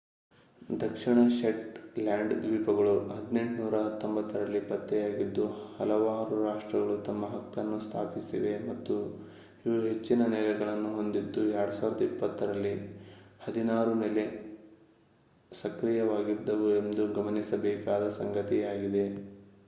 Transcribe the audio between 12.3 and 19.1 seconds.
ರಲ್ಲಿ ಹದಿನಾರು ನೆಲೆ ಸಕ್ರಿಯವಾಗಿದ್ದವು ಎಂಬುದು ಗಮನಿಸಬೇಕಾದ ಸಂಗತಿಯಾಗಿದೆ